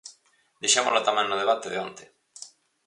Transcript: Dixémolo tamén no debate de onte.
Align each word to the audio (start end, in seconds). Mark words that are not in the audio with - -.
Dixémolo 0.63 1.05
tamén 1.07 1.25
no 1.27 1.39
debate 1.43 1.67
de 1.69 1.77
onte. 1.85 2.03